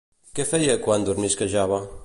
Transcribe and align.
Què 0.39 0.45
feia 0.53 0.77
quan 0.87 1.05
dormisquejava? 1.11 1.83